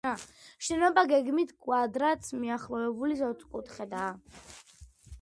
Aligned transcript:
შენობა 0.67 1.03
გეგმით 1.11 1.53
კვადრატს 1.67 2.35
მიახლოებული 2.41 3.21
სწორკუთხედია. 3.23 4.13